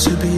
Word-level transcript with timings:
to 0.00 0.16
be 0.16 0.29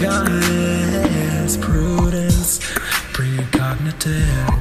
guidance, 0.00 1.56
prudence, 1.56 2.60
precognitive. 3.12 4.57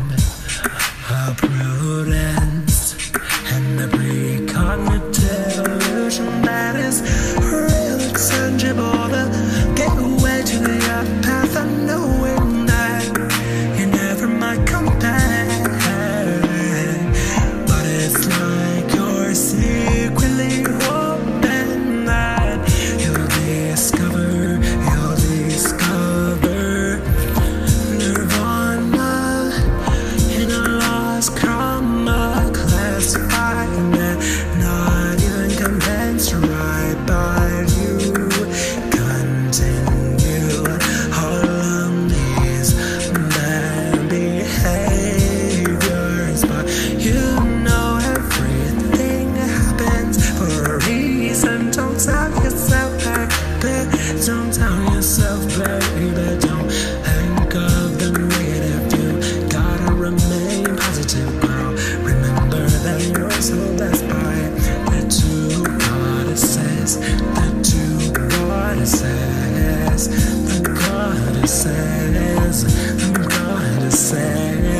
yourself, 55.07 55.47
baby. 55.57 56.35
Don't 56.41 56.69
think 56.69 57.56
of 57.56 57.97
the 57.97 58.12
negative. 58.28 58.91
You 58.91 59.47
gotta 59.47 59.94
remain 59.94 60.66
positive, 60.75 61.31
girl. 61.40 61.72
Remember 62.03 62.68
that 62.68 63.01
you're 63.16 63.31
so 63.31 63.56
best 63.78 64.01
boy. 64.03 64.51
That 64.91 65.09
you 65.23 65.63
God 65.63 66.38
says. 66.38 67.00
That 67.00 67.56
you 67.73 68.12
God 68.12 68.85
says. 68.85 70.09
The 70.50 70.59
goddesses. 70.75 72.63
The 72.97 73.09
goddesses. 73.29 74.78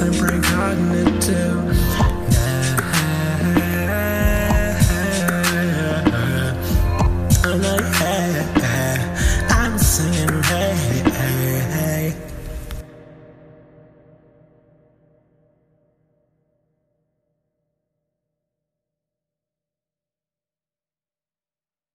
guess 0.00 0.08
I'm 0.08 0.12
precognitive. 0.12 1.60
And 7.44 7.66
I 7.66 7.79